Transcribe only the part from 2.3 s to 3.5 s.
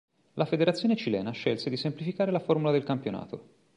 la formula del campionato.